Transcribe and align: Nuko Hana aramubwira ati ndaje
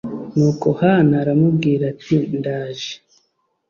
Nuko 0.35 0.67
Hana 0.79 1.13
aramubwira 1.23 1.83
ati 1.93 2.17
ndaje 2.37 2.93